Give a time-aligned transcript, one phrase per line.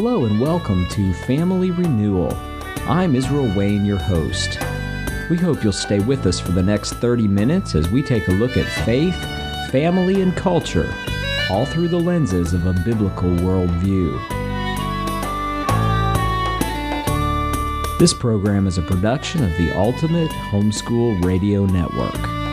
[0.00, 2.32] Hello and welcome to Family Renewal.
[2.86, 4.60] I'm Israel Wayne, your host.
[5.28, 8.30] We hope you'll stay with us for the next 30 minutes as we take a
[8.30, 9.16] look at faith,
[9.72, 10.94] family, and culture,
[11.50, 14.16] all through the lenses of a biblical worldview.
[17.98, 22.47] This program is a production of the Ultimate Homeschool Radio Network.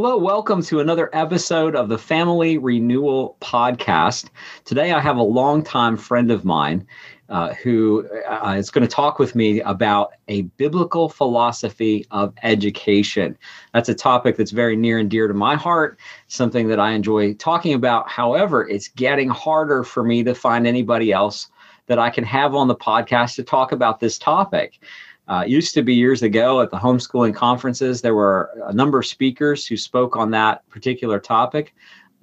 [0.00, 4.28] Hello, welcome to another episode of the Family Renewal Podcast.
[4.64, 6.86] Today I have a longtime friend of mine
[7.28, 13.36] uh, who uh, is going to talk with me about a biblical philosophy of education.
[13.74, 17.34] That's a topic that's very near and dear to my heart, something that I enjoy
[17.34, 18.08] talking about.
[18.08, 21.50] However, it's getting harder for me to find anybody else
[21.88, 24.78] that I can have on the podcast to talk about this topic.
[25.28, 29.06] Uh, used to be years ago at the homeschooling conferences, there were a number of
[29.06, 31.74] speakers who spoke on that particular topic.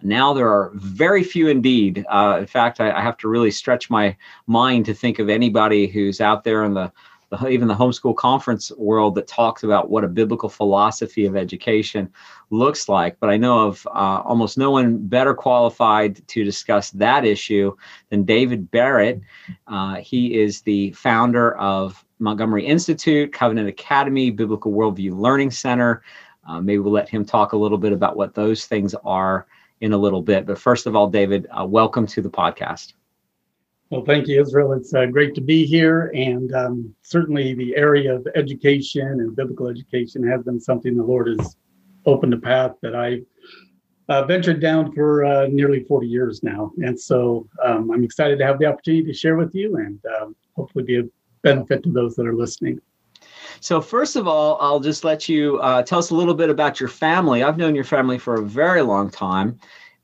[0.01, 2.05] Now there are very few indeed.
[2.09, 5.87] Uh, in fact, I, I, have to really stretch my mind to think of anybody
[5.87, 6.91] who's out there in the,
[7.29, 12.11] the, even the homeschool conference world that talks about what a biblical philosophy of education
[12.49, 13.19] looks like.
[13.19, 17.75] But I know of uh, almost no one better qualified to discuss that issue
[18.09, 19.21] than David Barrett.
[19.67, 26.03] Uh, he is the founder of Montgomery Institute, Covenant Academy, Biblical Worldview Learning Center.
[26.47, 29.47] Uh, maybe we'll let him talk a little bit about what those things are
[29.81, 30.45] in a little bit.
[30.45, 32.93] But first of all, David, uh, welcome to the podcast.
[33.89, 34.73] Well, thank you, Israel.
[34.73, 36.11] It's uh, great to be here.
[36.15, 41.27] And um, certainly the area of education and biblical education has been something the Lord
[41.27, 41.55] has
[42.05, 43.21] opened a path that I
[44.07, 46.71] uh, ventured down for uh, nearly 40 years now.
[46.77, 50.35] And so um, I'm excited to have the opportunity to share with you and um,
[50.55, 51.03] hopefully be a
[51.45, 52.81] benefit to those that are listening.
[53.61, 56.79] So, first of all, I'll just let you uh, tell us a little bit about
[56.79, 57.43] your family.
[57.43, 59.59] I've known your family for a very long time.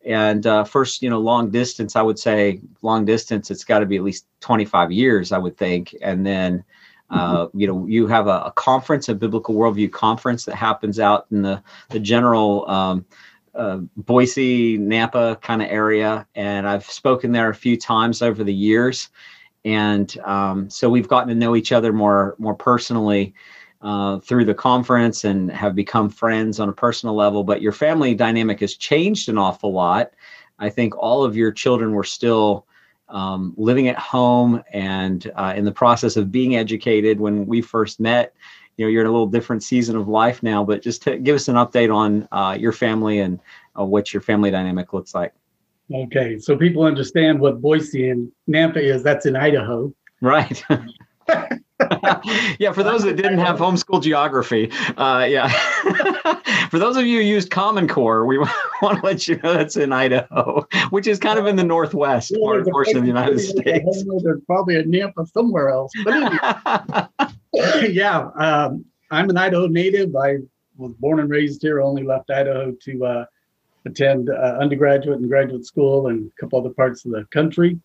[0.06, 3.86] And uh, first, you know, long distance, I would say long distance, it's got to
[3.86, 5.96] be at least 25 years, I would think.
[6.02, 6.63] And then,
[7.12, 7.59] uh, mm-hmm.
[7.59, 11.44] you know, you have a, a, conference, a biblical worldview conference that happens out in
[11.44, 13.06] the, the general um,
[13.53, 16.25] uh, Boise, Nampa kind of area.
[16.34, 19.09] And I've spoken there a few times over the years
[19.66, 23.33] and um, so we've gotten to know each other more more personally
[23.81, 27.44] uh, through the conference and have become friends on a personal level.
[27.44, 30.11] But your family dynamic has changed an awful lot.
[30.59, 32.67] I think all of your children were still
[33.09, 37.99] um, living at home and uh, in the process of being educated when we first
[37.99, 38.33] met.
[38.78, 41.35] You know, you're in a little different season of life now, but just to give
[41.35, 43.39] us an update on uh, your family and
[43.78, 45.33] uh, what your family dynamic looks like.
[45.94, 49.03] Okay, so people understand what Boise and Nampa is.
[49.03, 49.94] That's in Idaho.
[50.22, 50.63] Right.
[52.59, 55.50] yeah, for those that didn't have homeschool geography, uh, yeah.
[56.69, 58.38] for those of you who used Common Core, we
[58.81, 62.31] want to let you know that's in Idaho, which is kind of in the northwest
[62.31, 64.00] yeah, part, portion of the United States.
[64.00, 65.91] I know there's probably a Nampa somewhere else.
[66.03, 70.16] But anyway, yeah, um, I'm an Idaho native.
[70.16, 70.38] I
[70.78, 73.25] was born and raised here, only left Idaho to uh,
[73.86, 77.80] attend uh, undergraduate and graduate school in a couple other parts of the country.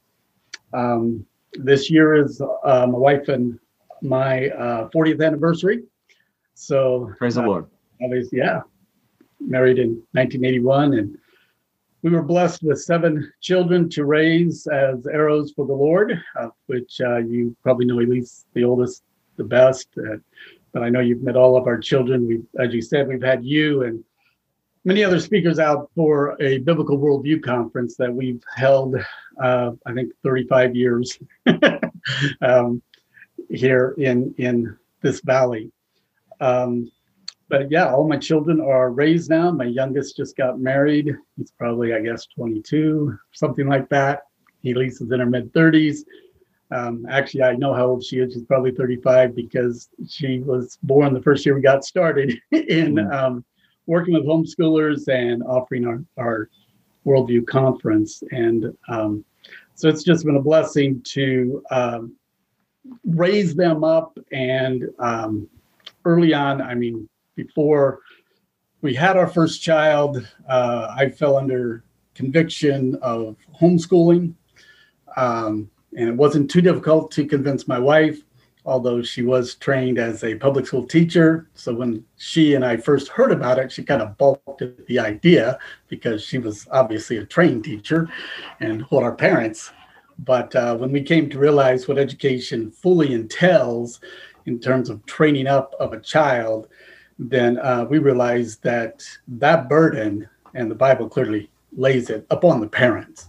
[0.72, 1.24] Um,
[1.54, 3.58] this year is uh, my wife and
[4.02, 5.82] my uh, 40th anniversary.
[6.54, 7.66] So praise the Lord.
[8.02, 8.60] Obviously, yeah,
[9.40, 11.18] married in 1981, and
[12.02, 16.20] we were blessed with seven children to raise as arrows for the Lord,
[16.66, 19.02] which uh, you probably know at least the oldest,
[19.36, 19.88] the best.
[19.98, 20.16] Uh,
[20.72, 22.26] but I know you've met all of our children.
[22.26, 24.04] We, as you said, we've had you and
[24.86, 28.94] many other speakers out for a biblical worldview conference that we've held,
[29.42, 31.18] uh, I think, 35 years
[32.40, 32.80] um,
[33.50, 35.72] here in in this valley.
[36.40, 36.90] Um,
[37.48, 39.50] but yeah, all my children are raised now.
[39.50, 41.14] My youngest just got married.
[41.36, 44.22] He's probably, I guess, 22, something like that.
[44.62, 45.98] He is in her mid 30s.
[46.72, 48.34] Um, actually, I know how old she is.
[48.34, 53.44] She's probably 35 because she was born the first year we got started in mm.
[53.86, 56.50] Working with homeschoolers and offering our, our
[57.04, 58.22] worldview conference.
[58.30, 59.24] And um,
[59.74, 62.16] so it's just been a blessing to um,
[63.04, 64.18] raise them up.
[64.32, 65.48] And um,
[66.04, 68.00] early on, I mean, before
[68.82, 71.84] we had our first child, uh, I fell under
[72.14, 74.34] conviction of homeschooling.
[75.16, 78.18] Um, and it wasn't too difficult to convince my wife
[78.66, 81.48] although she was trained as a public school teacher.
[81.54, 84.98] So when she and I first heard about it, she kind of balked at the
[84.98, 85.58] idea
[85.88, 88.08] because she was obviously a trained teacher
[88.58, 89.70] and what our parents.
[90.18, 94.00] But uh, when we came to realize what education fully entails
[94.46, 96.68] in terms of training up of a child,
[97.18, 102.66] then uh, we realized that that burden, and the Bible clearly lays it upon the
[102.66, 103.28] parents.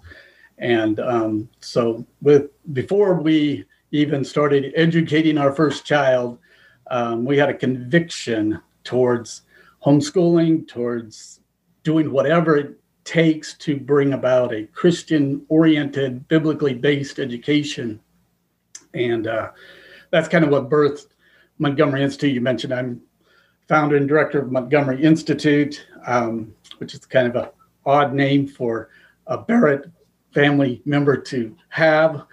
[0.58, 6.40] And um, so, with before we even started educating our first child,
[6.90, 9.44] um, we had a conviction towards
[9.86, 11.42] homeschooling, towards
[11.84, 18.00] doing whatever it takes to bring about a Christian oriented, biblically based education.
[18.94, 19.52] And uh,
[20.12, 21.08] that's kind of what birthed
[21.60, 22.34] Montgomery Institute.
[22.34, 23.02] You mentioned I'm
[23.68, 27.52] founder and director of Montgomery Institute, um, which is kind of a
[27.86, 28.90] odd name for
[29.28, 29.90] a Barrett
[30.34, 32.24] family member to have.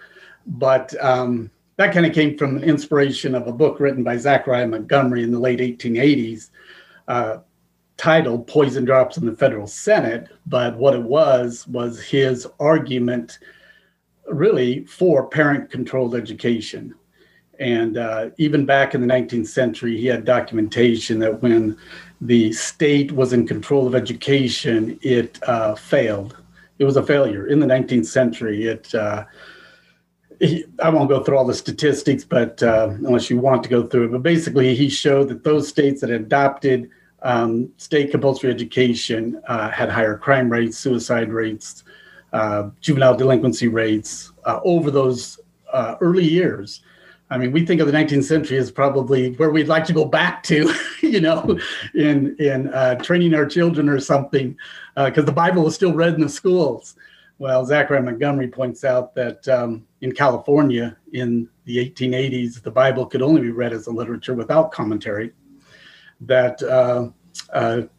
[0.45, 4.67] But um, that kind of came from an inspiration of a book written by Zachariah
[4.67, 6.49] Montgomery in the late 1880s,
[7.07, 7.37] uh,
[7.97, 10.29] titled Poison Drops in the Federal Senate.
[10.45, 13.39] But what it was, was his argument
[14.27, 16.95] really for parent controlled education.
[17.59, 21.77] And uh, even back in the 19th century, he had documentation that when
[22.21, 26.37] the state was in control of education, it uh, failed.
[26.79, 28.65] It was a failure in the 19th century.
[28.65, 29.25] It uh,
[30.39, 33.85] he, I won't go through all the statistics, but uh, unless you want to go
[33.85, 36.89] through it, but basically, he showed that those states that adopted
[37.21, 41.83] um, state compulsory education uh, had higher crime rates, suicide rates,
[42.33, 45.39] uh, juvenile delinquency rates uh, over those
[45.99, 46.81] early years.
[47.29, 50.05] I mean, we think of the 19th century as probably where we'd like to go
[50.05, 50.71] back to,
[51.01, 51.59] you know,
[51.95, 54.55] in in uh, training our children or something,
[54.95, 56.95] because uh, the Bible was still read in the schools.
[57.37, 63.23] Well, Zachariah Montgomery points out that um, in California in the 1880s, the Bible could
[63.23, 65.31] only be read as a literature without commentary.
[66.21, 67.09] That uh,
[67.49, 67.89] a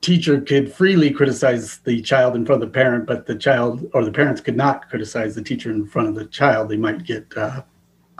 [0.00, 4.04] teacher could freely criticize the child in front of the parent, but the child or
[4.04, 6.68] the parents could not criticize the teacher in front of the child.
[6.68, 7.62] They might get uh,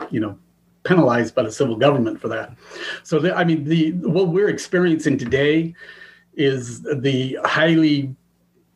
[0.09, 0.39] you know
[0.83, 2.55] penalized by the civil government for that.
[3.03, 5.75] So the, I mean, the what we're experiencing today
[6.35, 8.15] is the highly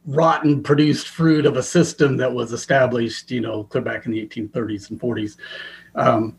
[0.08, 4.26] rotten produced fruit of a system that was established, you know, clear back in the
[4.26, 5.38] 1830s and 40s.
[5.96, 6.38] Um,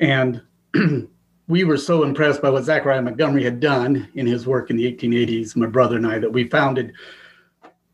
[0.00, 0.42] and
[1.48, 4.92] we were so impressed by what Zachariah Montgomery had done in his work in the
[4.92, 6.92] 1880s, my brother and I, that we founded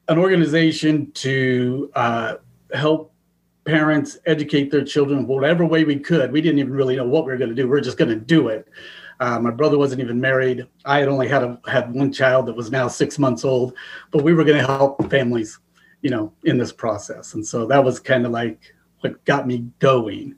[0.08, 2.34] an organization to uh,
[2.72, 3.12] help
[3.64, 6.30] parents educate their children whatever way we could.
[6.30, 7.68] We didn't even really know what we were going to do.
[7.68, 8.68] We are just going to do it.
[9.20, 10.66] Uh, my brother wasn't even married.
[10.84, 13.74] I had only had a, had one child that was now six months old,
[14.10, 15.58] but we were going to help families,
[16.02, 17.34] you know, in this process.
[17.34, 20.34] And so that was kind of like what got me going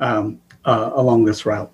[0.00, 1.72] um, uh, along this route.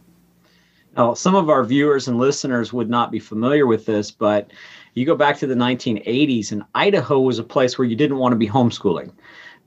[0.96, 4.50] Now, some of our viewers and listeners would not be familiar with this, but
[4.94, 8.32] you go back to the 1980s, and Idaho was a place where you didn't want
[8.32, 9.12] to be homeschooling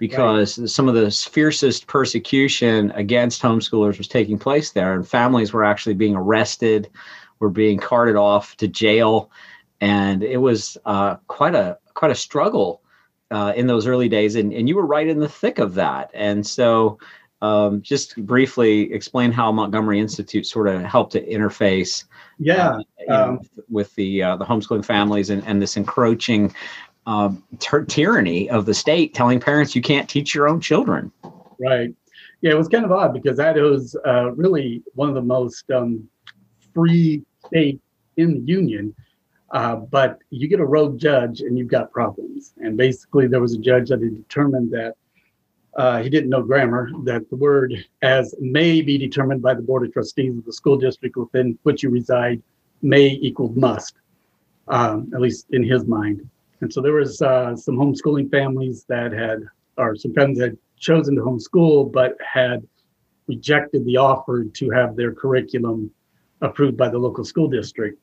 [0.01, 0.67] because right.
[0.67, 5.93] some of the fiercest persecution against homeschoolers was taking place there, and families were actually
[5.93, 6.89] being arrested,
[7.37, 9.29] were being carted off to jail,
[9.79, 12.81] and it was uh, quite a quite a struggle
[13.29, 14.35] uh, in those early days.
[14.35, 16.97] And, and you were right in the thick of that, and so.
[17.43, 22.03] Um, just briefly explain how Montgomery Institute sort of helped to interface,
[22.37, 26.53] yeah, uh, you know, um, with the uh, the homeschooling families and, and this encroaching
[27.05, 31.11] um, ter- tyranny of the state telling parents you can't teach your own children.
[31.59, 31.93] Right.
[32.41, 35.69] Yeah, it was kind of odd because that was uh, really one of the most
[35.71, 36.07] um,
[36.73, 37.81] free states
[38.17, 38.95] in the union.
[39.51, 42.53] Uh, but you get a rogue judge and you've got problems.
[42.57, 44.95] And basically, there was a judge that had determined that
[45.75, 49.85] uh, he didn't know grammar, that the word as may be determined by the Board
[49.85, 52.41] of Trustees of the school district within which you reside
[52.81, 53.95] may equal must,
[54.67, 56.27] um, at least in his mind.
[56.61, 59.43] And so there was uh, some homeschooling families that had,
[59.77, 62.65] or some families had chosen to homeschool, but had
[63.27, 65.91] rejected the offer to have their curriculum
[66.41, 67.99] approved by the local school district.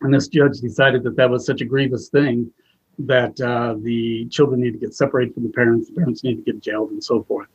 [0.00, 2.50] And this judge decided that that was such a grievous thing
[3.00, 6.42] that uh, the children need to get separated from the parents, the parents need to
[6.42, 7.48] get jailed, and so forth.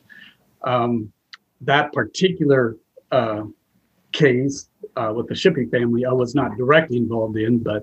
[0.62, 1.12] Um,
[1.60, 2.76] that particular
[3.12, 3.42] uh,
[4.12, 7.82] case uh, with the Shippey family, I was not directly involved in, but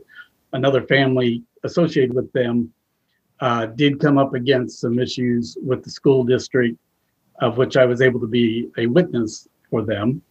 [0.54, 2.74] another family associated with them
[3.40, 6.78] uh, did come up against some issues with the school district,
[7.42, 10.22] of which I was able to be a witness for them,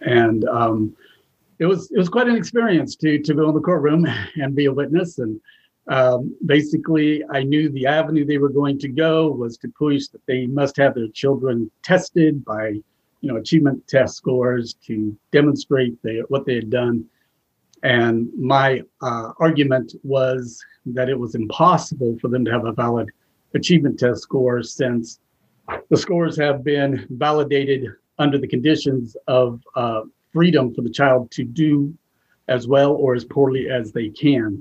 [0.00, 0.96] and um,
[1.58, 4.66] it was it was quite an experience to to go in the courtroom and be
[4.66, 5.18] a witness.
[5.18, 5.40] And
[5.88, 10.26] um, basically, I knew the avenue they were going to go was to push that
[10.26, 12.80] they must have their children tested by
[13.20, 17.04] you know achievement test scores to demonstrate they, what they had done
[17.86, 23.08] and my uh, argument was that it was impossible for them to have a valid
[23.54, 25.20] achievement test score since
[25.88, 27.86] the scores have been validated
[28.18, 30.00] under the conditions of uh,
[30.32, 31.96] freedom for the child to do
[32.48, 34.60] as well or as poorly as they can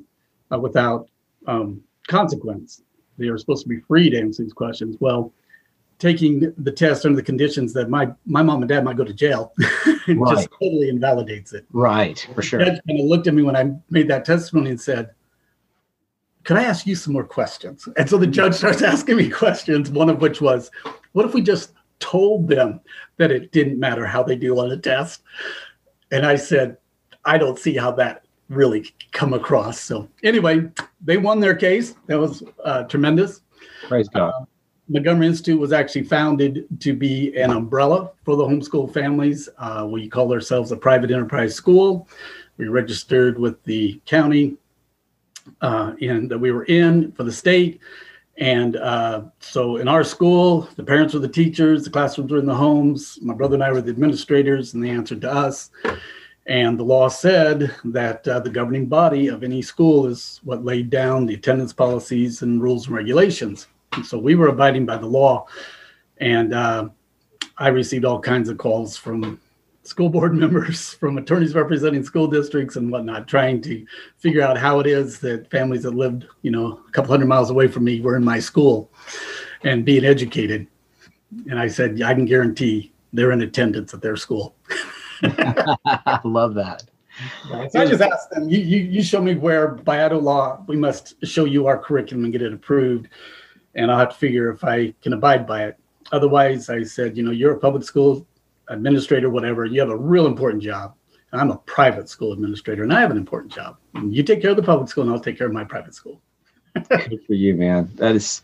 [0.53, 1.10] uh, without
[1.48, 2.84] um, consequence.
[3.17, 4.98] they are supposed to be free to answer these questions.
[5.00, 5.34] Well,
[6.00, 9.14] taking the test under the conditions that my my mom and dad might go to
[9.14, 9.54] jail
[10.08, 10.36] right.
[10.36, 11.66] just totally invalidates it.
[11.72, 12.60] Right, for sure.
[12.60, 15.12] Judge kind of looked at me when I made that testimony and said,
[16.44, 19.90] "Can I ask you some more questions?" And so the judge starts asking me questions.
[19.90, 20.70] One of which was,
[21.14, 22.82] "What if we just told them
[23.18, 25.24] that it didn't matter how they do on a test?"
[26.12, 26.78] And I said,
[27.24, 30.70] "I don't see how that really come across." So anyway,
[31.02, 31.96] they won their case.
[32.08, 33.42] That was uh, tremendous.
[33.88, 34.34] Praise God.
[34.42, 34.46] Uh,
[34.88, 39.50] Montgomery Institute was actually founded to be an umbrella for the homeschool families.
[39.58, 42.08] Uh, we call ourselves a private enterprise school.
[42.58, 44.58] We registered with the county
[45.62, 47.80] uh, and that we were in for the state.
[48.38, 52.46] And uh, so in our school, the parents were the teachers, the classrooms were in
[52.46, 53.18] the homes.
[53.22, 55.72] My brother and I were the administrators, and they answered to us.
[56.46, 60.92] And the law said that uh, the governing body of any school is what laid
[60.92, 63.68] down the attendance policies and rules and regulations.
[63.96, 65.48] And so we were abiding by the law.
[66.18, 66.90] And uh,
[67.58, 69.40] I received all kinds of calls from
[69.84, 73.86] school board members, from attorneys representing school districts and whatnot, trying to
[74.18, 77.50] figure out how it is that families that lived, you know, a couple hundred miles
[77.50, 78.92] away from me were in my school
[79.64, 80.68] and being educated.
[81.50, 84.56] And I said, I can guarantee they're in attendance at their school.
[85.22, 86.84] I love that.
[87.50, 87.72] Right.
[87.72, 90.75] So I just asked them, you, you, you show me where by Idaho law we
[90.75, 93.08] must show you our curriculum and get it approved
[93.75, 95.77] and I'll have to figure if I can abide by it.
[96.12, 98.27] Otherwise, I said, you know, you're a public school
[98.70, 99.65] administrator, whatever.
[99.65, 100.96] You have a real important job.
[101.32, 103.77] And I'm a private school administrator, and I have an important job.
[104.10, 106.22] You take care of the public school, and I'll take care of my private school.
[106.89, 107.91] Good for you, man.
[107.96, 108.41] That is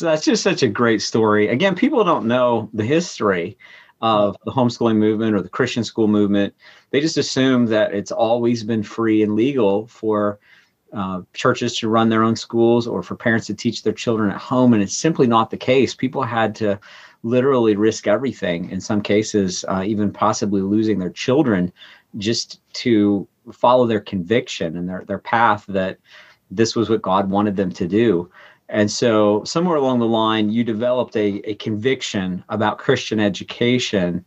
[0.00, 1.48] that's just such a great story.
[1.48, 3.56] Again, people don't know the history
[4.02, 6.54] of the homeschooling movement or the Christian school movement.
[6.90, 10.38] They just assume that it's always been free and legal for
[10.96, 14.40] uh, churches to run their own schools or for parents to teach their children at
[14.40, 14.72] home.
[14.72, 15.94] And it's simply not the case.
[15.94, 16.80] People had to
[17.22, 21.70] literally risk everything, in some cases, uh, even possibly losing their children
[22.16, 25.98] just to follow their conviction and their, their path that
[26.50, 28.30] this was what God wanted them to do.
[28.70, 34.24] And so, somewhere along the line, you developed a, a conviction about Christian education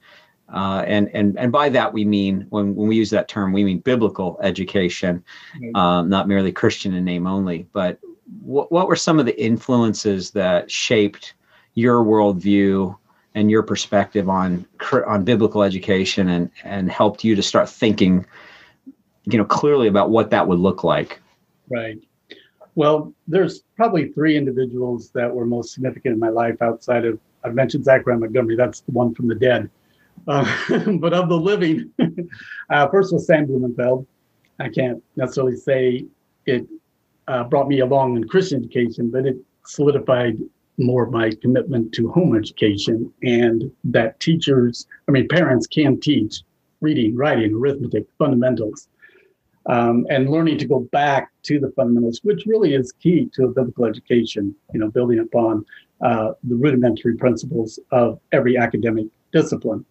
[0.53, 3.63] uh, and and and by that we mean when, when we use that term we
[3.63, 5.23] mean biblical education,
[5.75, 7.67] um, not merely Christian in name only.
[7.73, 7.99] But
[8.41, 11.33] what what were some of the influences that shaped
[11.75, 12.95] your worldview
[13.35, 14.65] and your perspective on
[15.05, 18.25] on biblical education and and helped you to start thinking,
[19.25, 21.21] you know, clearly about what that would look like?
[21.69, 21.99] Right.
[22.75, 27.55] Well, there's probably three individuals that were most significant in my life outside of I've
[27.55, 28.55] mentioned Zachary Montgomery.
[28.55, 29.69] That's the one from the dead.
[30.27, 30.45] Uh,
[30.99, 31.91] but of the living,
[32.69, 34.05] uh, first was Sam Blumenfeld.
[34.59, 36.05] I can't necessarily say
[36.45, 36.67] it
[37.27, 40.37] uh, brought me along in Christian education, but it solidified
[40.77, 46.41] more of my commitment to home education and that teachers, I mean, parents can teach
[46.81, 48.87] reading, writing, arithmetic, fundamentals,
[49.65, 53.47] um, and learning to go back to the fundamentals, which really is key to a
[53.49, 55.65] biblical education, you know, building upon
[56.01, 59.85] uh, the rudimentary principles of every academic discipline.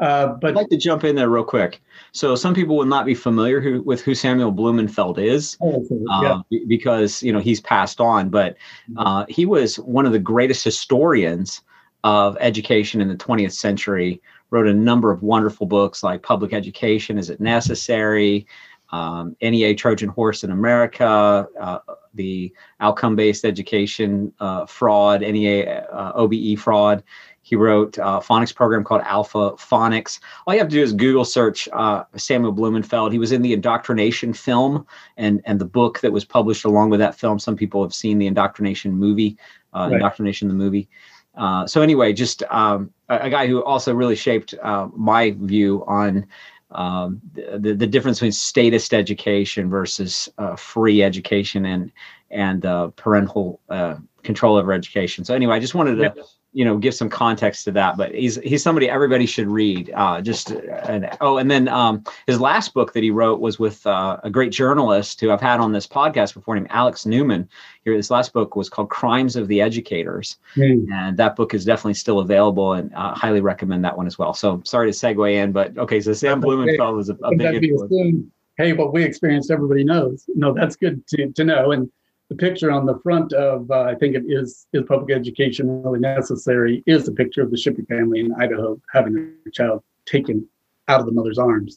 [0.00, 1.82] Uh, but I'd like to jump in there real quick.
[2.12, 6.42] So some people will not be familiar who, with who Samuel Blumenfeld is, oh, uh,
[6.66, 8.56] because you know he's passed on, but
[8.90, 8.98] mm-hmm.
[8.98, 11.60] uh, he was one of the greatest historians
[12.02, 14.20] of education in the 20th century.
[14.48, 18.46] Wrote a number of wonderful books like Public Education: Is It Necessary?
[18.92, 21.78] Um, NEA Trojan Horse in America, uh,
[22.14, 27.04] the outcome-based education uh, fraud, NEA uh, OBE fraud.
[27.50, 30.20] He wrote a phonics program called Alpha Phonics.
[30.46, 33.10] All you have to do is Google search uh, Samuel Blumenfeld.
[33.10, 37.00] He was in the Indoctrination film and and the book that was published along with
[37.00, 37.40] that film.
[37.40, 39.36] Some people have seen the Indoctrination movie,
[39.74, 39.94] uh, right.
[39.94, 40.88] Indoctrination the movie.
[41.34, 45.84] Uh, so anyway, just um, a, a, guy who also really shaped uh, my view
[45.88, 46.26] on
[46.70, 51.90] um, the, the difference between statist education versus uh, free education and
[52.30, 55.24] and uh, parental uh, control over education.
[55.24, 56.14] So anyway, I just wanted to
[56.52, 60.20] you know give some context to that but he's he's somebody everybody should read uh,
[60.20, 64.18] just and oh and then um, his last book that he wrote was with uh,
[64.24, 67.48] a great journalist who i've had on this podcast before named alex newman.
[67.84, 70.84] Here his last book was called crimes of the educators mm.
[70.92, 74.34] and that book is definitely still available and uh, highly recommend that one as well.
[74.34, 78.24] So sorry to segue in but okay so sam blumenfeld was a, a big influence.
[78.56, 80.24] hey what we experienced everybody knows.
[80.34, 81.90] No that's good to, to know and
[82.30, 85.98] the picture on the front of uh, I think it is is public education really
[85.98, 90.46] necessary is a picture of the Shippey family in Idaho having a child taken
[90.88, 91.76] out of the mother's arms.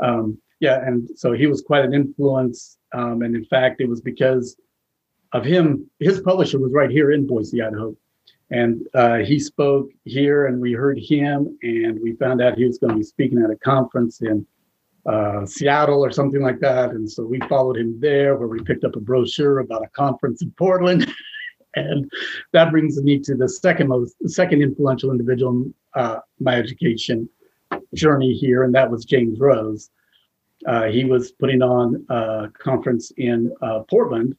[0.00, 4.00] Um, yeah, and so he was quite an influence, um, and in fact, it was
[4.00, 4.56] because
[5.32, 7.96] of him, his publisher was right here in Boise, Idaho.
[8.50, 12.78] And uh, he spoke here, and we heard him, and we found out he was
[12.78, 14.44] going to be speaking at a conference in
[15.06, 16.90] uh, Seattle or something like that.
[16.90, 20.42] And so we followed him there, where we picked up a brochure about a conference
[20.42, 21.10] in Portland.
[21.74, 22.10] and
[22.52, 27.28] that brings me to the second most, the second influential individual in uh, my education
[27.94, 29.90] journey here, and that was James Rose.
[30.66, 34.36] Uh, he was putting on a conference in uh, Portland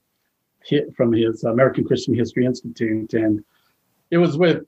[0.96, 3.44] from his American Christian History Institute, and
[4.12, 4.64] it was with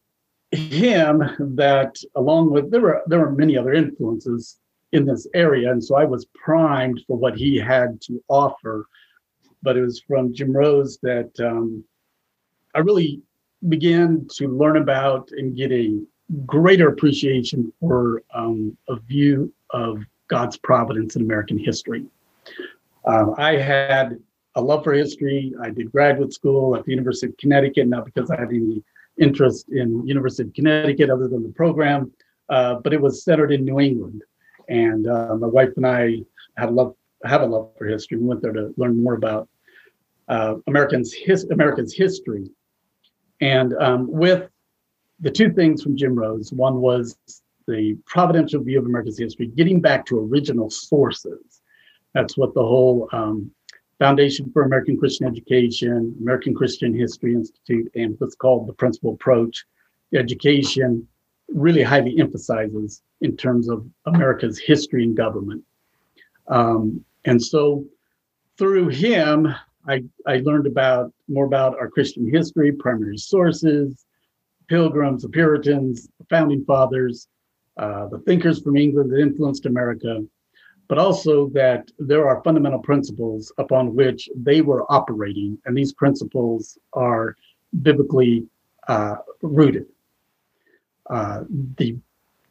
[0.52, 1.24] him
[1.56, 4.60] that, along with there were there were many other influences
[4.94, 8.88] in this area, and so I was primed for what he had to offer.
[9.62, 11.84] But it was from Jim Rose that um,
[12.76, 13.22] I really
[13.70, 16.00] began to learn about and get a
[16.46, 22.06] greater appreciation for um, a view of God's providence in American history.
[23.06, 24.20] Uh, I had
[24.56, 25.54] a love for history.
[25.62, 28.84] I did graduate school at the University of Connecticut, not because I had any
[29.18, 32.12] interest in University of Connecticut other than the program,
[32.50, 34.24] uh, but it was centered in New England.
[34.70, 36.20] And uh, my wife and I
[36.58, 38.18] had a love have a love for history.
[38.18, 39.48] We went there to learn more about
[40.28, 42.50] uh, Americans his, America's history.
[43.40, 44.50] And um, with
[45.20, 47.18] the two things from Jim Rose, one was
[47.68, 51.62] the providential view of America's history, getting back to original sources.
[52.14, 53.52] That's what the whole um,
[54.00, 59.66] Foundation for American Christian Education, American Christian History Institute, and what's called the Principle Approach
[60.14, 61.08] Education
[61.54, 65.64] really highly emphasizes in terms of America's history and government.
[66.48, 67.86] Um, and so
[68.58, 69.54] through him,
[69.88, 74.06] I, I learned about more about our Christian history, primary sources,
[74.68, 77.28] pilgrims, the Puritans, the founding fathers,
[77.78, 80.24] uh, the thinkers from England that influenced America,
[80.88, 86.78] but also that there are fundamental principles upon which they were operating, and these principles
[86.94, 87.36] are
[87.82, 88.46] biblically
[88.88, 89.86] uh, rooted.
[91.10, 91.44] Uh,
[91.78, 91.98] the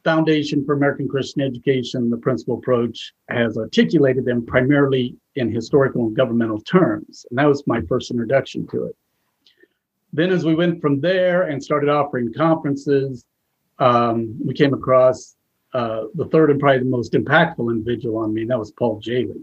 [0.04, 6.16] Foundation for American Christian Education, the principle approach, has articulated them primarily in historical and
[6.16, 7.24] governmental terms.
[7.30, 8.96] And that was my first introduction to it.
[10.12, 13.24] Then, as we went from there and started offering conferences,
[13.78, 15.36] um, we came across
[15.72, 19.00] uh, the third and probably the most impactful individual on me, and that was Paul
[19.00, 19.40] Jehle.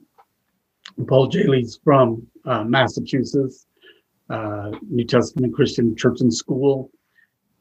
[1.07, 3.65] Paul Jehle's from uh, Massachusetts,
[4.29, 6.91] uh, New Testament Christian Church and School.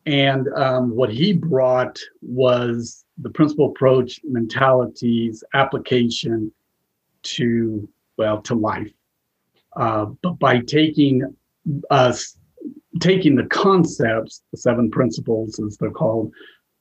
[0.08, 6.50] And um, what he brought was the principle approach, mentalities, application
[7.24, 8.90] to, well, to life.
[9.76, 11.36] Uh, but by taking
[11.90, 12.38] us,
[13.00, 16.32] taking the concepts, the seven principles, as they're called,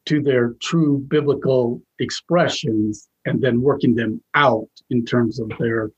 [0.05, 5.91] to their true biblical expressions and then working them out in terms of their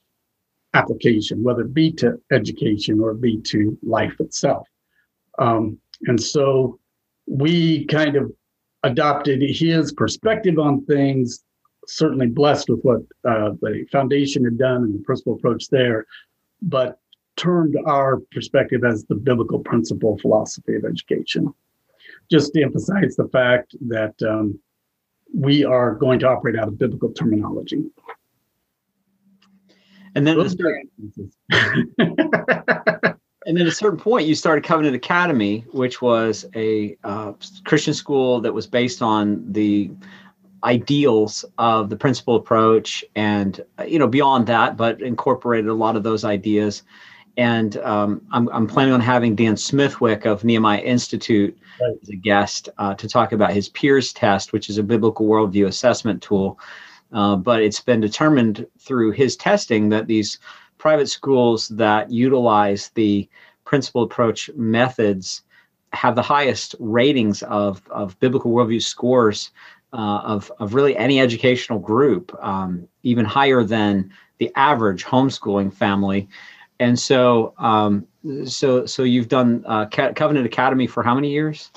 [0.74, 4.68] application, whether it be to education or be to life itself.
[5.38, 6.80] Um, and so
[7.30, 8.32] we kind of
[8.84, 11.44] adopted his perspective on things,
[11.88, 16.06] certainly blessed with what uh, the foundation had done and the principle approach there,
[16.62, 17.00] but
[17.38, 21.54] turned our perspective as the biblical principle philosophy of education
[22.30, 24.60] just to emphasize the fact that um,
[25.34, 27.84] we are going to operate out of biblical terminology.
[30.16, 30.38] And then,
[33.50, 37.34] and then at a certain point, you started Covenant Academy, which was a uh,
[37.64, 39.90] Christian school that was based on the
[40.64, 46.04] ideals of the principle approach, and you know beyond that, but incorporated a lot of
[46.04, 46.84] those ideas.
[47.38, 51.98] And um, I'm, I'm planning on having Dan Smithwick of Nehemiah Institute right.
[52.04, 55.66] as a guest uh, to talk about his PEERS test, which is a biblical worldview
[55.66, 56.60] assessment tool.
[57.12, 60.38] Uh, but it's been determined through his testing that these
[60.80, 63.30] private schools that utilize the
[63.66, 65.44] principle approach methods
[65.94, 69.52] have the highest ratings of, of biblical worldview scores
[69.94, 76.28] uh, of, of really any educational group, um, even higher than the average homeschooling family.
[76.80, 78.08] And so, um,
[78.46, 81.72] so so you've done uh, Covenant Academy for how many years?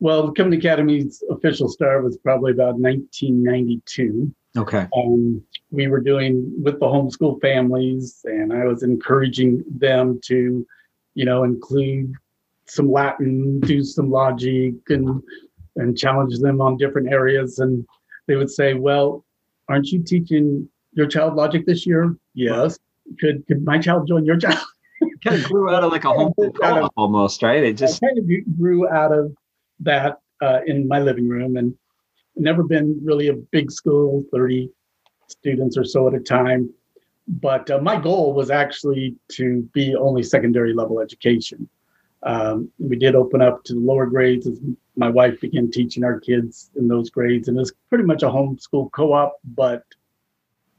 [0.00, 4.32] Well, Covenant Academy's official start was probably about 1992.
[4.56, 4.86] Okay.
[4.94, 10.66] Um, we were doing with the homeschool families, and I was encouraging them to,
[11.14, 12.12] you know, include
[12.66, 15.22] some Latin, do some logic, and
[15.76, 17.58] and challenge them on different areas.
[17.58, 17.86] And
[18.26, 19.24] they would say, "Well,
[19.68, 22.78] aren't you teaching your child logic this year?" Yes.
[23.18, 24.58] Could could my child join your child?
[25.24, 27.62] kind of grew out of like a home co-op almost, right?
[27.62, 29.34] It just kind of grew out of
[29.80, 31.74] that uh, in my living room, and
[32.36, 34.70] never been really a big school, thirty
[35.28, 36.70] students or so at a time.
[37.28, 41.68] but uh, my goal was actually to be only secondary level education.
[42.24, 44.60] Um, we did open up to the lower grades as
[44.96, 48.26] my wife began teaching our kids in those grades, and it was pretty much a
[48.26, 49.82] homeschool co-op, but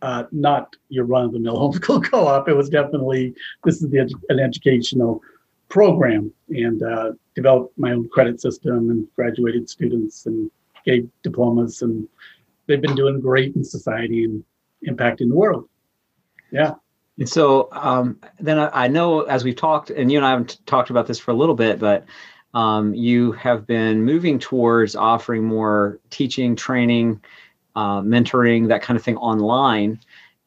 [0.02, 2.48] uh, not your run-of-the-mill homeschool co-op.
[2.48, 5.22] It was definitely this is the edu- an educational
[5.70, 10.52] program, and uh, developed my own credit system and graduated students and
[10.86, 12.08] gave diplomas, and
[12.68, 14.44] they've been doing great in society and
[14.88, 15.68] impacting the world.
[16.52, 16.76] Yeah.
[17.18, 20.66] And so um, then I, I, know as we've talked, and you and I have
[20.66, 22.06] talked about this for a little bit, but
[22.54, 27.22] um, you have been moving towards offering more teaching, training,
[27.76, 30.00] uh, mentoring, that kind of thing online.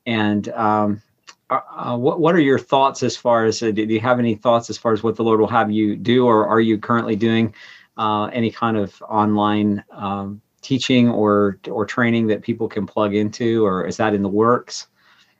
[0.06, 1.02] And um,
[1.50, 4.34] uh, uh what what are your thoughts as far as uh, do you have any
[4.34, 7.16] thoughts as far as what the Lord will have you do, or are you currently
[7.16, 7.54] doing
[7.96, 13.64] uh, any kind of online um, teaching or or training that people can plug into,
[13.64, 14.88] or is that in the works?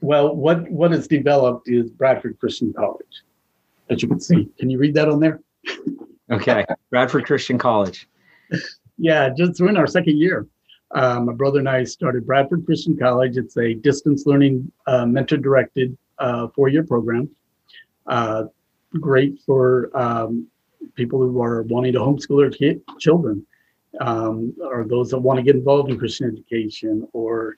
[0.01, 3.23] Well, what what is developed is Bradford Christian College,
[3.90, 4.49] as you can see.
[4.59, 5.40] Can you read that on there?
[6.31, 8.09] okay, Bradford Christian College.
[8.99, 10.47] yeah, just we're in our second year.
[10.92, 13.37] Uh, my brother and I started Bradford Christian College.
[13.37, 17.29] It's a distance learning, uh, mentor directed uh, four year program.
[18.07, 18.45] Uh,
[19.01, 20.47] great for um,
[20.97, 23.47] people who are wanting to homeschool their kid, children,
[24.01, 27.57] um, or those that want to get involved in Christian education, or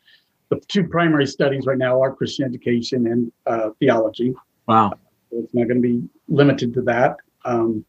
[0.50, 4.34] the two primary studies right now are Christian education and uh, theology.
[4.66, 4.92] Wow.
[5.30, 7.16] So it's not going to be limited to that.
[7.44, 7.84] Um,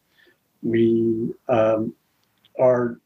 [0.62, 1.94] we um,
[2.58, 3.00] are,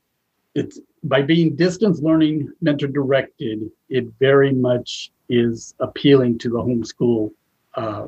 [0.54, 7.30] it's by being distance learning mentor directed, it very much is appealing to the homeschool
[7.74, 8.06] uh,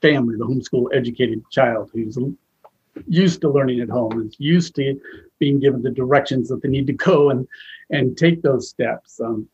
[0.00, 2.18] family, the homeschool educated child who's
[3.06, 5.00] used to learning at home, is used to
[5.38, 7.46] being given the directions that they need to go and
[7.90, 9.20] and take those steps.
[9.20, 9.48] Um,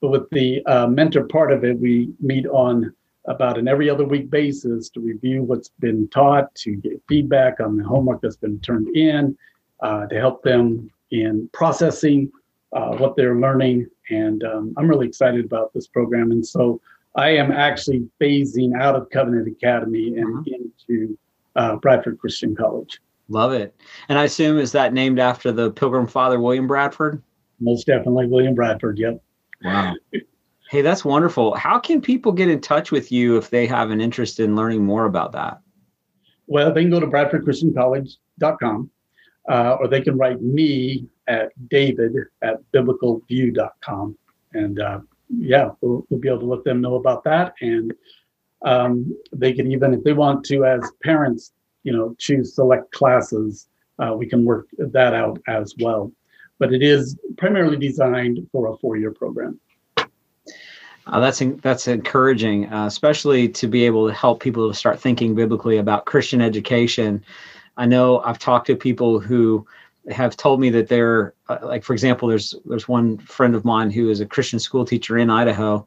[0.00, 2.94] but with the uh, mentor part of it, we meet on
[3.26, 7.76] about an every other week basis to review what's been taught, to get feedback on
[7.76, 9.36] the homework that's been turned in,
[9.80, 12.30] uh, to help them in processing
[12.72, 13.86] uh, what they're learning.
[14.10, 16.32] And um, I'm really excited about this program.
[16.32, 16.80] And so
[17.16, 20.56] I am actually phasing out of Covenant Academy and uh-huh.
[20.88, 21.16] into
[21.56, 23.00] uh, Bradford Christian College.
[23.28, 23.74] Love it.
[24.08, 27.22] And I assume is that named after the Pilgrim Father William Bradford?
[27.60, 28.98] Most definitely William Bradford.
[28.98, 29.22] Yep.
[29.62, 29.94] Wow.
[30.70, 31.54] Hey, that's wonderful.
[31.54, 34.84] How can people get in touch with you if they have an interest in learning
[34.84, 35.60] more about that?
[36.46, 38.90] Well, they can go to bradfordchristiancollege.com
[39.48, 44.16] uh, or they can write me at david at biblicalview.com.
[44.52, 47.54] And uh, yeah, we'll, we'll, be able to let them know about that.
[47.60, 47.92] And
[48.64, 53.68] um, they can even, if they want to, as parents, you know, choose select classes,
[53.98, 56.10] uh, we can work that out as well
[56.58, 59.58] but it is primarily designed for a four-year program.
[61.06, 65.34] Uh, that's that's encouraging, uh, especially to be able to help people to start thinking
[65.34, 67.22] biblically about Christian education.
[67.76, 69.66] I know I've talked to people who
[70.10, 73.90] have told me that they're uh, like, for example, there's there's one friend of mine
[73.90, 75.86] who is a Christian school teacher in Idaho,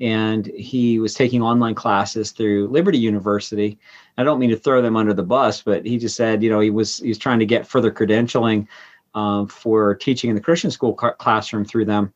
[0.00, 3.78] and he was taking online classes through Liberty University.
[4.16, 6.60] I don't mean to throw them under the bus, but he just said, you know,
[6.60, 8.66] he was he was trying to get further credentialing
[9.14, 12.12] um, for teaching in the Christian school ca- classroom through them.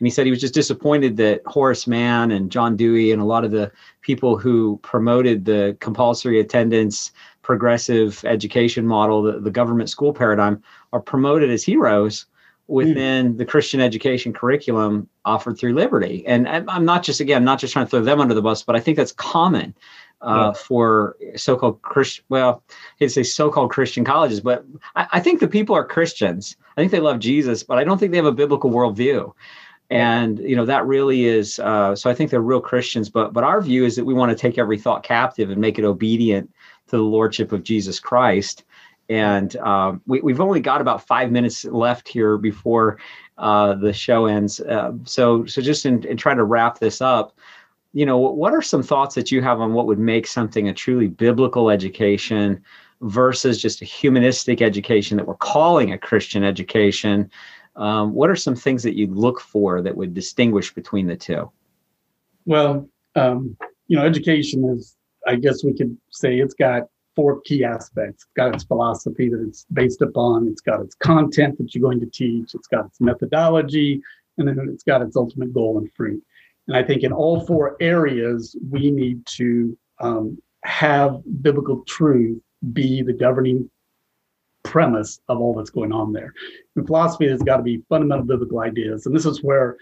[0.00, 3.24] And he said he was just disappointed that Horace Mann and John Dewey and a
[3.24, 3.70] lot of the
[4.00, 11.00] people who promoted the compulsory attendance progressive education model, the, the government school paradigm, are
[11.00, 12.26] promoted as heroes
[12.66, 13.38] within mm.
[13.38, 16.26] the Christian education curriculum offered through Liberty.
[16.26, 18.62] And I'm not just, again, I'm not just trying to throw them under the bus,
[18.62, 19.74] but I think that's common
[20.22, 20.52] uh, yeah.
[20.52, 22.24] for so-called Christian.
[22.28, 22.62] Well,
[22.98, 24.64] he'd say so-called Christian colleges, but
[24.96, 26.56] I, I, think the people are Christians.
[26.76, 29.32] I think they love Jesus, but I don't think they have a biblical worldview.
[29.90, 31.58] And you know that really is.
[31.58, 33.10] Uh, so I think they're real Christians.
[33.10, 35.78] But but our view is that we want to take every thought captive and make
[35.78, 36.50] it obedient
[36.88, 38.64] to the lordship of Jesus Christ.
[39.08, 42.98] And um, we, we've only got about five minutes left here before
[43.36, 44.60] uh, the show ends.
[44.60, 47.38] Uh, so so just in, in trying to wrap this up
[47.94, 50.74] you know, what are some thoughts that you have on what would make something a
[50.74, 52.62] truly biblical education
[53.00, 57.30] versus just a humanistic education that we're calling a Christian education?
[57.76, 61.50] Um, what are some things that you look for that would distinguish between the two?
[62.46, 64.96] Well, um, you know, education is,
[65.28, 68.24] I guess we could say it's got four key aspects.
[68.24, 72.00] It's got its philosophy that it's based upon, it's got its content that you're going
[72.00, 74.00] to teach, it's got its methodology,
[74.38, 76.22] and then it's got its ultimate goal and fruit.
[76.66, 82.40] And I think in all four areas, we need to um, have biblical truth
[82.72, 83.70] be the governing
[84.62, 86.32] premise of all that's going on there.
[86.76, 89.06] In philosophy, there's got to be fundamental biblical ideas.
[89.06, 89.76] And this is where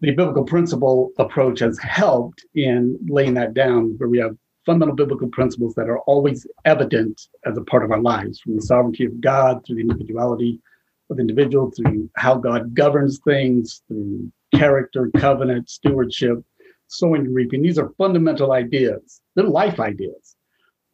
[0.00, 5.28] the biblical principle approach has helped in laying that down, where we have fundamental biblical
[5.28, 9.20] principles that are always evident as a part of our lives, from the sovereignty of
[9.20, 10.60] God through the individuality
[11.08, 16.42] of the individual, through how God governs things, through character, covenant, stewardship,
[16.88, 17.62] sowing and reaping.
[17.62, 19.20] These are fundamental ideas.
[19.34, 20.36] They're life ideas.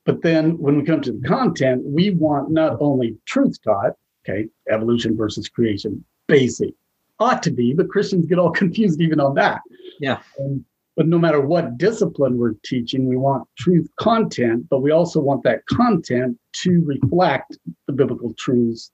[0.04, 3.92] But then when we come to the content, we want not only truth taught,
[4.28, 6.74] okay, evolution versus creation, basic,
[7.18, 9.62] ought to be, but Christians get all confused even on that.
[10.00, 10.20] Yeah.
[10.40, 10.64] Um,
[10.96, 15.42] but no matter what discipline we're teaching, we want truth content, but we also want
[15.44, 18.90] that content to reflect the biblical truths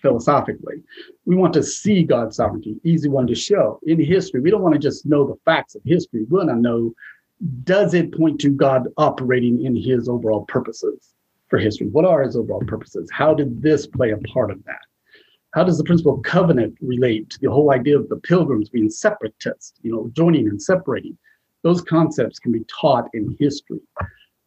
[0.00, 0.76] philosophically.
[1.24, 4.40] We want to see God's sovereignty, easy one to show in history.
[4.40, 6.24] We don't want to just know the facts of history.
[6.30, 6.94] We want to know
[7.64, 11.14] does it point to God operating in his overall purposes
[11.48, 11.86] for history?
[11.88, 13.08] What are his overall purposes?
[13.10, 14.80] How did this play a part of that?
[15.52, 18.90] How does the principle of covenant relate to the whole idea of the pilgrims being
[18.90, 21.16] separatists, you know, joining and separating?
[21.62, 23.80] Those concepts can be taught in history.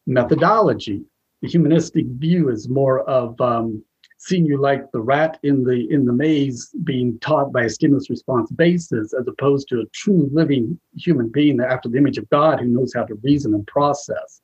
[0.08, 1.04] Methodology,
[1.42, 3.84] the humanistic view is more of um,
[4.24, 8.10] seeing you like the rat in the in the maze being taught by a stimulus
[8.10, 12.60] response basis as opposed to a true living human being after the image of god
[12.60, 14.42] who knows how to reason and process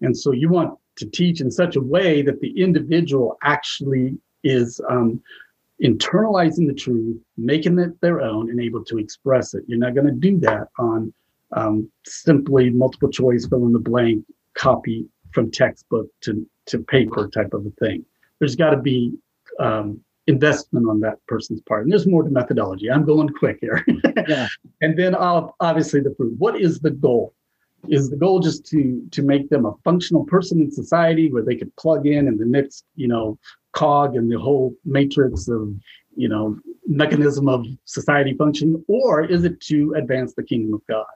[0.00, 4.80] and so you want to teach in such a way that the individual actually is
[4.88, 5.20] um,
[5.82, 10.06] internalizing the truth making it their own and able to express it you're not going
[10.06, 11.12] to do that on
[11.54, 17.52] um, simply multiple choice fill in the blank copy from textbook to to paper type
[17.52, 18.04] of a thing
[18.42, 19.12] there's got to be
[19.60, 21.84] um, investment on that person's part.
[21.84, 22.90] And there's more to methodology.
[22.90, 23.84] I'm going quick here.
[24.28, 24.48] yeah.
[24.80, 26.34] And then uh, obviously the food.
[26.38, 27.34] What is the goal?
[27.88, 31.56] Is the goal just to to make them a functional person in society where they
[31.56, 33.38] could plug in and the next, you know,
[33.72, 35.72] cog in the whole matrix of,
[36.16, 41.06] you know, mechanism of society function, or is it to advance the kingdom of God?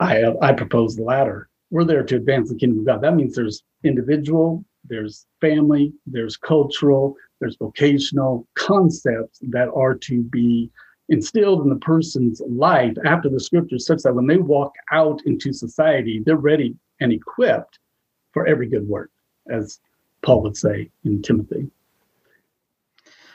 [0.00, 1.48] I I propose the latter.
[1.70, 3.02] We're there to advance the kingdom of God.
[3.02, 10.70] That means there's individual there's family, there's cultural, there's vocational concepts that are to be
[11.08, 15.52] instilled in the person's life after the scriptures, such that when they walk out into
[15.52, 17.78] society, they're ready and equipped
[18.32, 19.10] for every good work,
[19.50, 19.80] as
[20.22, 21.70] Paul would say in Timothy.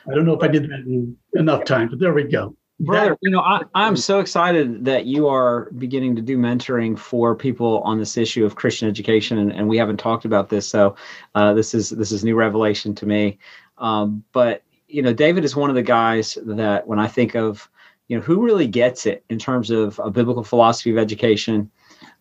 [0.09, 3.17] I don't know if I did that in enough time, but there we go brother
[3.21, 7.79] you know I, i'm so excited that you are beginning to do mentoring for people
[7.81, 10.95] on this issue of christian education and, and we haven't talked about this so
[11.35, 13.37] uh, this is this is new revelation to me.
[13.77, 17.69] Um, but you know david is one of the guys that when i think of
[18.07, 21.71] you know who really gets it in terms of a biblical philosophy of education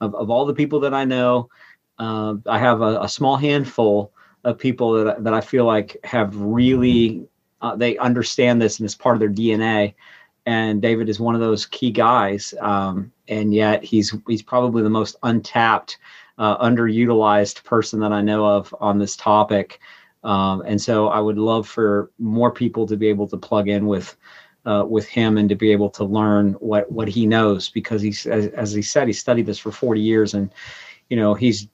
[0.01, 1.49] of, of all the people that i know
[1.99, 4.13] uh, i have a, a, small handful
[4.45, 7.27] of people that, that i feel like have really
[7.61, 9.93] uh, they understand this and it's part of their dna
[10.51, 12.53] and David is one of those key guys.
[12.61, 15.97] Um, and yet he's he's probably the most untapped,
[16.39, 19.79] uh, underutilized person that I know of on this topic.
[20.25, 23.87] Um, and so I would love for more people to be able to plug in
[23.87, 24.17] with
[24.67, 28.27] uh, with him and to be able to learn what what he knows because he's
[28.27, 30.53] as, as he said he studied this for 40 years and
[31.11, 31.69] you know he's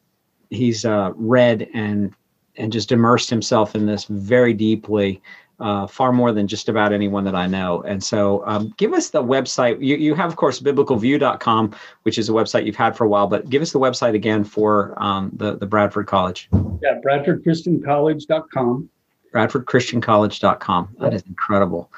[0.50, 2.14] he's uh, read and
[2.56, 5.22] and just immersed himself in this very deeply
[5.60, 7.82] uh, far more than just about anyone that I know.
[7.82, 9.78] And so um, give us the website.
[9.80, 13.26] You, you have, of course, biblicalview.com, which is a website you've had for a while,
[13.26, 16.48] but give us the website again for um, the, the Bradford College.
[16.82, 18.90] Yeah, bradfordchristiancollege.com.
[19.34, 20.96] bradfordchristiancollege.com.
[21.00, 21.90] That is incredible.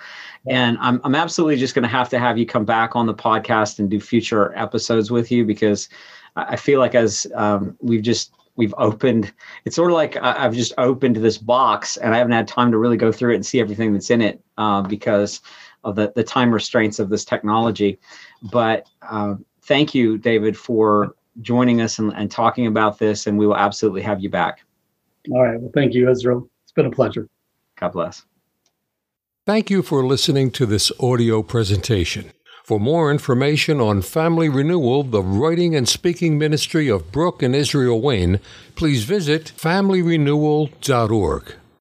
[0.46, 3.14] And I'm, I'm absolutely just going to have to have you come back on the
[3.14, 5.88] podcast and do future episodes with you because
[6.36, 9.32] I feel like as um, we've just we've opened
[9.64, 12.76] it's sort of like i've just opened this box and i haven't had time to
[12.76, 15.40] really go through it and see everything that's in it uh, because
[15.84, 17.98] of the, the time restraints of this technology.
[18.50, 23.46] But uh, thank you david for joining us and, and talking about this and we
[23.46, 24.60] will absolutely have you back.
[25.30, 25.58] All right.
[25.58, 27.28] Well thank you israel it's been a pleasure.
[27.76, 28.24] God bless.
[29.46, 32.32] Thank you for listening to this audio presentation
[32.68, 37.98] for more information on Family Renewal, the writing and speaking ministry of Brooke and Israel
[37.98, 38.40] Wayne,
[38.74, 41.57] please visit familyrenewal.org.